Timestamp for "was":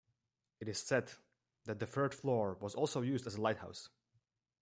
2.59-2.73